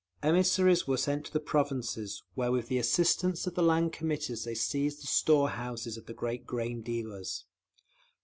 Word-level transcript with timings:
Emissaries 0.23 0.87
were 0.87 0.97
sent 0.97 1.27
to 1.27 1.31
the 1.31 1.39
provinces, 1.39 2.23
where 2.33 2.51
with 2.51 2.69
the 2.69 2.79
assistance 2.79 3.45
of 3.45 3.53
the 3.53 3.61
Land 3.61 3.93
Committees 3.93 4.45
they 4.45 4.55
seized 4.55 5.03
the 5.03 5.05
store 5.05 5.49
houses 5.51 5.95
of 5.95 6.07
the 6.07 6.13
great 6.15 6.43
grain 6.47 6.81
dealers. 6.81 7.45